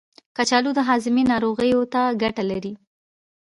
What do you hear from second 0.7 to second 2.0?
د هاضمې ناروغیو